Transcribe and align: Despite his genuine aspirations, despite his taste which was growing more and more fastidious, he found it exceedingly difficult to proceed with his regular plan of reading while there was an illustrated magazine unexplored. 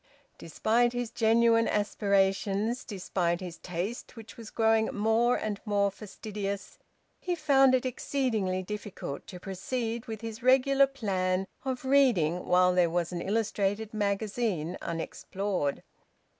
Despite 0.39 0.93
his 0.93 1.11
genuine 1.11 1.67
aspirations, 1.67 2.83
despite 2.83 3.39
his 3.39 3.59
taste 3.59 4.15
which 4.15 4.35
was 4.35 4.49
growing 4.49 4.87
more 4.87 5.35
and 5.35 5.61
more 5.63 5.91
fastidious, 5.91 6.79
he 7.19 7.35
found 7.35 7.75
it 7.75 7.85
exceedingly 7.85 8.63
difficult 8.63 9.27
to 9.27 9.39
proceed 9.39 10.07
with 10.07 10.21
his 10.21 10.41
regular 10.41 10.87
plan 10.87 11.45
of 11.63 11.85
reading 11.85 12.47
while 12.47 12.73
there 12.73 12.89
was 12.89 13.11
an 13.11 13.21
illustrated 13.21 13.93
magazine 13.93 14.75
unexplored. 14.81 15.83